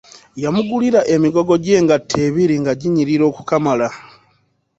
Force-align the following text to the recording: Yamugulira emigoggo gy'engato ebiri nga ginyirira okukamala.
Yamugulira 0.43 0.99
emigoggo 1.15 1.53
gy'engato 1.63 2.15
ebiri 2.27 2.55
nga 2.61 2.71
ginyirira 2.81 3.23
okukamala. 3.31 3.87